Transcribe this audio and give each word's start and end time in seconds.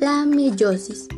La 0.00 0.24
meiosis. 0.24 1.08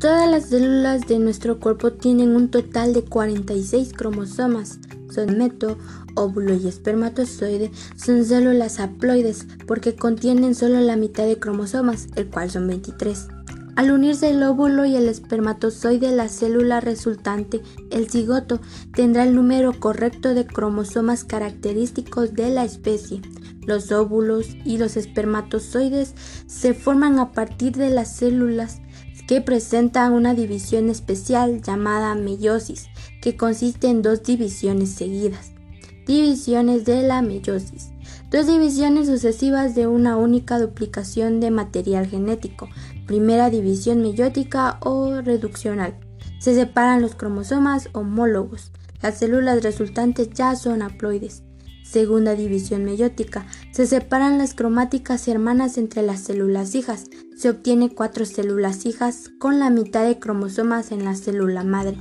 Todas 0.00 0.28
las 0.28 0.46
células 0.46 1.06
de 1.06 1.20
nuestro 1.20 1.60
cuerpo 1.60 1.92
tienen 1.92 2.34
un 2.34 2.50
total 2.50 2.92
de 2.92 3.04
46 3.04 3.92
cromosomas. 3.92 4.80
Son 5.08 5.38
meto, 5.38 5.78
óvulo 6.16 6.52
y 6.54 6.66
espermatozoide 6.66 7.70
son 7.96 8.24
células 8.24 8.80
haploides 8.80 9.46
porque 9.68 9.94
contienen 9.94 10.56
solo 10.56 10.80
la 10.80 10.96
mitad 10.96 11.26
de 11.26 11.38
cromosomas, 11.38 12.08
el 12.16 12.26
cual 12.26 12.50
son 12.50 12.66
23. 12.66 13.28
Al 13.76 13.90
unirse 13.90 14.30
el 14.30 14.42
óvulo 14.44 14.84
y 14.84 14.94
el 14.94 15.08
espermatozoide, 15.08 16.14
la 16.14 16.28
célula 16.28 16.80
resultante, 16.80 17.60
el 17.90 18.08
cigoto, 18.08 18.60
tendrá 18.94 19.24
el 19.24 19.34
número 19.34 19.78
correcto 19.80 20.32
de 20.32 20.46
cromosomas 20.46 21.24
característicos 21.24 22.34
de 22.34 22.50
la 22.50 22.64
especie. 22.64 23.20
Los 23.66 23.90
óvulos 23.90 24.46
y 24.64 24.78
los 24.78 24.96
espermatozoides 24.96 26.14
se 26.46 26.74
forman 26.74 27.18
a 27.18 27.32
partir 27.32 27.72
de 27.72 27.90
las 27.90 28.14
células 28.14 28.80
que 29.26 29.40
presentan 29.40 30.12
una 30.12 30.34
división 30.34 30.88
especial 30.88 31.62
llamada 31.62 32.14
meiosis, 32.14 32.86
que 33.20 33.36
consiste 33.36 33.88
en 33.88 34.02
dos 34.02 34.22
divisiones 34.22 34.90
seguidas. 34.90 35.52
Divisiones 36.06 36.84
de 36.84 37.02
la 37.02 37.22
meiosis. 37.22 37.90
Dos 38.30 38.46
divisiones 38.46 39.06
sucesivas 39.06 39.74
de 39.74 39.86
una 39.86 40.16
única 40.16 40.58
duplicación 40.58 41.40
de 41.40 41.50
material 41.50 42.06
genético. 42.06 42.68
Primera 43.06 43.50
división 43.50 44.02
meiótica 44.02 44.78
o 44.80 45.20
reduccional. 45.20 45.98
Se 46.38 46.54
separan 46.54 47.02
los 47.02 47.14
cromosomas 47.14 47.88
homólogos. 47.92 48.72
Las 49.02 49.18
células 49.18 49.62
resultantes 49.62 50.30
ya 50.30 50.56
son 50.56 50.82
haploides 50.82 51.42
segunda 51.94 52.34
división 52.34 52.84
meiótica. 52.84 53.46
Se 53.70 53.86
separan 53.86 54.36
las 54.36 54.54
cromáticas 54.54 55.28
hermanas 55.28 55.78
entre 55.78 56.02
las 56.02 56.20
células 56.20 56.74
hijas. 56.74 57.04
Se 57.36 57.50
obtiene 57.50 57.94
cuatro 57.94 58.24
células 58.24 58.84
hijas 58.84 59.30
con 59.38 59.60
la 59.60 59.70
mitad 59.70 60.04
de 60.04 60.18
cromosomas 60.18 60.90
en 60.90 61.04
la 61.04 61.14
célula 61.14 61.62
madre. 61.62 61.96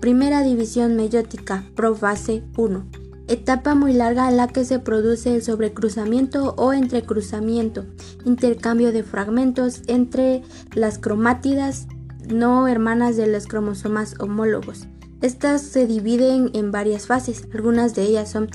Primera 0.00 0.42
división 0.42 0.94
meiótica, 0.94 1.64
profase 1.74 2.44
1. 2.56 3.07
Etapa 3.28 3.74
muy 3.74 3.92
larga 3.92 4.30
en 4.30 4.38
la 4.38 4.48
que 4.48 4.64
se 4.64 4.78
produce 4.78 5.34
el 5.34 5.42
sobrecruzamiento 5.42 6.54
o 6.56 6.72
entrecruzamiento, 6.72 7.84
intercambio 8.24 8.90
de 8.90 9.02
fragmentos 9.02 9.82
entre 9.86 10.42
las 10.74 10.98
cromátidas 10.98 11.88
no 12.26 12.68
hermanas 12.68 13.18
de 13.18 13.26
los 13.26 13.46
cromosomas 13.46 14.14
homólogos. 14.18 14.86
Estas 15.20 15.60
se 15.62 15.86
dividen 15.86 16.50
en 16.54 16.70
varias 16.70 17.06
fases, 17.06 17.46
algunas 17.52 17.94
de 17.94 18.04
ellas 18.04 18.30
son 18.30 18.48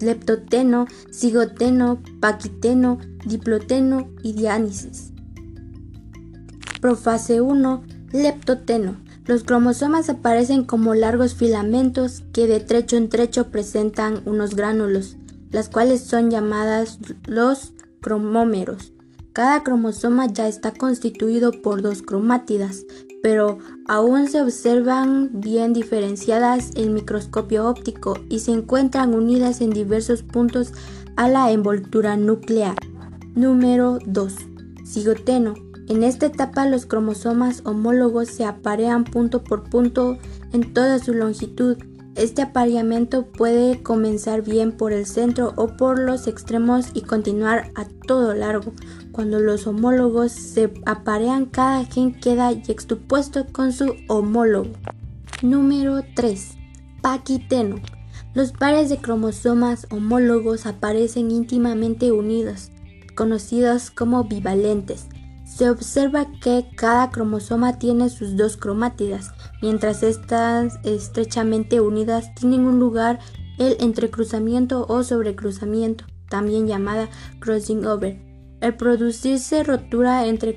leptoteno, 0.00 0.86
cigoteno, 1.12 2.00
paquiteno, 2.20 2.98
diploteno 3.26 4.08
y 4.22 4.32
diánesis. 4.32 5.12
Profase 6.80 7.40
1. 7.40 7.82
Leptoteno. 8.12 9.07
Los 9.28 9.44
cromosomas 9.44 10.08
aparecen 10.08 10.64
como 10.64 10.94
largos 10.94 11.34
filamentos 11.34 12.22
que 12.32 12.46
de 12.46 12.60
trecho 12.60 12.96
en 12.96 13.10
trecho 13.10 13.48
presentan 13.50 14.22
unos 14.24 14.56
gránulos, 14.56 15.18
las 15.50 15.68
cuales 15.68 16.00
son 16.00 16.30
llamadas 16.30 16.98
los 17.26 17.74
cromómeros. 18.00 18.94
Cada 19.34 19.62
cromosoma 19.62 20.28
ya 20.28 20.48
está 20.48 20.72
constituido 20.72 21.52
por 21.52 21.82
dos 21.82 22.00
cromátidas, 22.00 22.86
pero 23.22 23.58
aún 23.86 24.28
se 24.28 24.40
observan 24.40 25.28
bien 25.34 25.74
diferenciadas 25.74 26.70
en 26.74 26.94
microscopio 26.94 27.68
óptico 27.68 28.14
y 28.30 28.38
se 28.38 28.52
encuentran 28.52 29.12
unidas 29.12 29.60
en 29.60 29.70
diversos 29.70 30.22
puntos 30.22 30.72
a 31.16 31.28
la 31.28 31.52
envoltura 31.52 32.16
nuclear. 32.16 32.76
Número 33.34 33.98
2. 34.06 34.34
Cigoteno. 34.86 35.67
En 35.88 36.02
esta 36.02 36.26
etapa 36.26 36.66
los 36.66 36.84
cromosomas 36.84 37.62
homólogos 37.64 38.28
se 38.28 38.44
aparean 38.44 39.04
punto 39.04 39.42
por 39.42 39.70
punto 39.70 40.18
en 40.52 40.74
toda 40.74 40.98
su 40.98 41.14
longitud. 41.14 41.78
Este 42.14 42.42
apareamiento 42.42 43.24
puede 43.26 43.82
comenzar 43.82 44.42
bien 44.42 44.72
por 44.72 44.92
el 44.92 45.06
centro 45.06 45.54
o 45.56 45.78
por 45.78 45.98
los 45.98 46.26
extremos 46.26 46.90
y 46.92 47.02
continuar 47.02 47.70
a 47.74 47.86
todo 48.06 48.34
largo. 48.34 48.72
Cuando 49.12 49.40
los 49.40 49.66
homólogos 49.66 50.32
se 50.32 50.74
aparean, 50.84 51.46
cada 51.46 51.86
gen 51.86 52.12
queda 52.12 52.50
extupuesto 52.50 53.46
con 53.50 53.72
su 53.72 53.94
homólogo. 54.08 54.72
Número 55.40 56.02
3. 56.14 56.50
Paquiteno. 57.00 57.76
Los 58.34 58.52
pares 58.52 58.90
de 58.90 58.98
cromosomas 58.98 59.86
homólogos 59.90 60.66
aparecen 60.66 61.30
íntimamente 61.30 62.12
unidos, 62.12 62.70
conocidos 63.14 63.90
como 63.90 64.24
bivalentes. 64.24 65.06
Se 65.48 65.70
observa 65.70 66.26
que 66.40 66.66
cada 66.76 67.10
cromosoma 67.10 67.78
tiene 67.78 68.10
sus 68.10 68.36
dos 68.36 68.56
cromátidas, 68.56 69.32
mientras 69.60 70.02
estas 70.02 70.78
estrechamente 70.84 71.80
unidas 71.80 72.32
tienen 72.34 72.66
un 72.66 72.78
lugar 72.78 73.18
el 73.58 73.76
entrecruzamiento 73.80 74.86
o 74.88 75.02
sobrecruzamiento, 75.02 76.04
también 76.28 76.68
llamada 76.68 77.08
crossing 77.40 77.86
over. 77.86 78.20
El 78.60 78.76
producirse 78.76 79.64
rotura 79.64 80.26
entre 80.26 80.56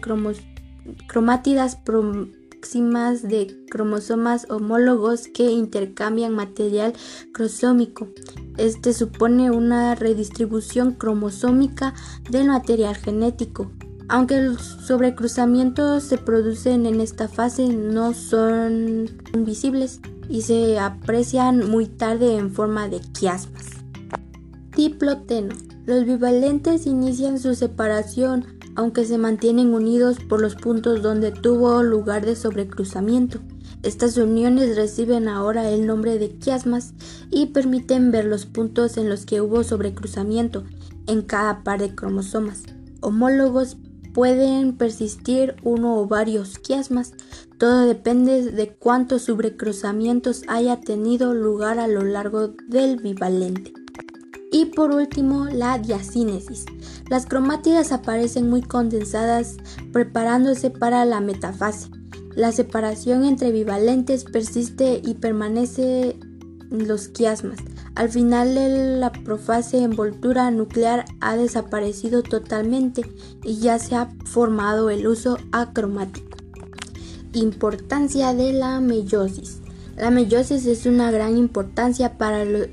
cromátidas 1.08 1.78
próximas 1.78 3.23
de 3.23 3.66
cromosomas 3.72 4.46
homólogos 4.52 5.28
que 5.29 5.52
intercambian 5.52 6.35
material 6.35 6.94
cromosómico. 7.34 8.09
Este 8.58 8.94
supone 8.94 9.50
una 9.50 9.96
redistribución 9.96 10.94
cromosómica 10.94 11.96
del 12.29 12.50
material 12.50 12.96
genético. 12.96 13.72
Aunque 14.12 14.42
los 14.42 14.62
sobrecruzamientos 14.62 16.04
se 16.04 16.18
producen 16.18 16.86
en 16.86 17.00
esta 17.00 17.30
fase, 17.30 17.70
no 17.70 18.14
son 18.14 19.10
visibles 19.38 20.02
y 20.28 20.42
se 20.42 20.78
aprecian 20.80 21.70
muy 21.70 21.88
tarde 21.88 22.36
en 22.36 22.52
forma 22.52 22.90
de 22.90 23.00
quiasmas. 23.00 23.68
Diploteno 24.76 25.56
los 25.86 26.06
bivalentes 26.06 26.88
inician 26.88 27.40
su 27.40 27.56
separación, 27.56 28.46
aunque 28.76 29.06
se 29.06 29.18
mantienen 29.18 29.74
unidos 29.74 30.18
por 30.20 30.42
los 30.42 30.56
puntos 30.56 31.02
donde 31.02 31.32
tuvo 31.32 31.82
lugar 31.82 32.26
de 32.26 32.36
sobrecruzamiento. 32.36 33.40
Estas 33.82 34.18
uniones 34.18 34.76
reciben 34.76 35.30
ahora 35.30 35.70
el 35.70 35.88
nombre 35.88 36.20
de 36.20 36.32
quiasmas 36.32 36.94
y 37.32 37.48
permiten 37.48 38.12
ver 38.12 38.26
los 38.26 38.46
puntos 38.46 38.98
en 38.98 39.10
los 39.10 39.26
que 39.26 39.40
hubo 39.42 39.64
sobrecruzamiento 39.64 40.66
en 41.08 41.22
cada 41.22 41.64
par 41.64 41.80
de 41.80 41.96
cromosomas. 41.96 42.64
Homólogos 43.00 43.78
pueden 44.14 44.78
persistir 44.78 45.56
uno 45.64 46.00
o 46.00 46.08
varios 46.08 46.60
quiasmas. 46.60 47.14
Todo 47.58 47.86
depende 47.86 48.52
de 48.52 48.70
cuántos 48.70 49.24
sobrecruzamientos 49.24 50.44
haya 50.48 50.80
tenido 50.82 51.34
lugar 51.34 51.80
a 51.80 51.88
lo 51.88 52.04
largo 52.04 52.54
del 52.68 52.98
bivalente. 52.98 53.74
Y 54.52 54.66
por 54.66 54.92
último, 54.92 55.46
la 55.46 55.78
diacínesis. 55.78 56.66
Las 57.10 57.26
cromátidas 57.26 57.92
aparecen 57.92 58.50
muy 58.50 58.62
condensadas 58.62 59.58
preparándose 59.94 60.70
para 60.70 61.06
la 61.06 61.22
metafase. 61.22 61.90
La 62.36 62.52
separación 62.52 63.24
entre 63.24 63.52
bivalentes 63.52 64.26
persiste 64.26 65.02
y 65.04 65.16
permanece 65.16 66.18
en 66.72 66.88
los 66.88 67.08
quiasmas. 67.08 67.60
Al 67.96 68.09
final 68.09 68.56
de 68.56 68.97
la 69.00 69.12
profase 69.12 69.84
envoltura 69.84 70.50
nuclear 70.50 71.06
ha 71.19 71.35
desaparecido 71.35 72.24
totalmente 72.24 73.03
y 73.44 73.59
ya 73.59 73.79
se 73.79 73.96
ha 73.96 74.09
formado 74.25 74.90
el 74.90 75.07
uso 75.07 75.38
acromático. 75.52 76.38
Importancia 77.34 78.34
de 78.34 78.53
la 78.53 78.79
meiosis. 78.79 79.59
La 79.97 80.09
meiosis 80.09 80.66
es 80.66 80.85
una 80.85 81.12
gran 81.12 81.38
importancia 81.38 82.18
para 82.18 82.46
los 82.46 82.68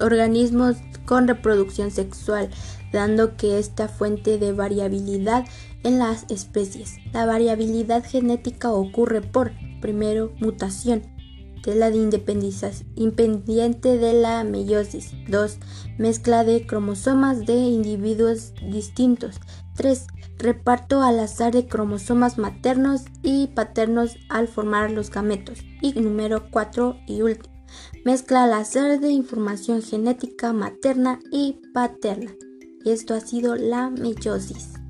organismos 0.00 0.76
con 1.04 1.26
reproducción 1.26 1.90
sexual, 1.90 2.48
dando 2.92 3.36
que 3.36 3.58
esta 3.58 3.88
fuente 3.88 4.38
de 4.38 4.52
variabilidad 4.52 5.44
en 5.82 5.98
las 5.98 6.24
especies. 6.30 6.96
La 7.12 7.26
variabilidad 7.26 8.04
genética 8.04 8.70
ocurre 8.72 9.20
por, 9.20 9.52
primero, 9.80 10.32
mutación, 10.40 11.02
de 11.64 11.74
la 11.74 11.90
de 11.90 11.98
independiente 12.96 13.98
de 13.98 14.12
la 14.12 14.44
meiosis. 14.44 15.12
2. 15.28 15.58
Mezcla 15.98 16.44
de 16.44 16.66
cromosomas 16.66 17.46
de 17.46 17.54
individuos 17.54 18.52
distintos. 18.70 19.40
3. 19.76 20.06
Reparto 20.38 21.02
al 21.02 21.20
azar 21.20 21.52
de 21.52 21.66
cromosomas 21.66 22.38
maternos 22.38 23.02
y 23.22 23.48
paternos 23.48 24.16
al 24.28 24.48
formar 24.48 24.90
los 24.90 25.10
gametos. 25.10 25.60
Y 25.80 25.92
número 26.00 26.50
4 26.50 26.96
y 27.06 27.22
último 27.22 27.52
mezcla 28.04 28.44
al 28.44 28.52
hacer 28.54 29.00
de 29.00 29.10
información 29.10 29.82
genética 29.82 30.52
materna 30.52 31.20
y 31.30 31.60
paterna. 31.72 32.32
Y 32.84 32.90
esto 32.90 33.14
ha 33.14 33.20
sido 33.20 33.56
la 33.56 33.90
meiosis. 33.90 34.81